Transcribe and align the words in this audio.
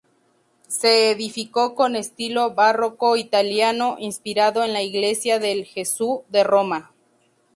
Se 0.67 1.11
edificó 1.11 1.75
con 1.75 1.95
estilo 1.95 2.55
barroco 2.55 3.17
italiano, 3.17 3.97
inspirado 3.99 4.63
en 4.63 4.73
la 4.73 4.81
iglesia 4.81 5.37
del 5.37 5.63
Gesù 5.63 6.23
de 6.29 6.43
Roma. 6.43 6.91